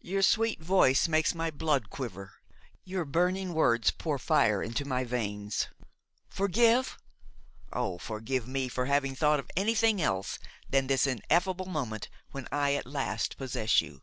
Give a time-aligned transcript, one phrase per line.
[0.00, 2.32] Your sweet voice makes my blood quiver,
[2.82, 5.68] your burning words pour fire into my veins;
[6.28, 6.98] forgive,
[7.72, 7.96] oh!
[7.98, 12.84] forgive me for having thought of anything else than this ineffable moment when I at
[12.84, 14.00] last possess you.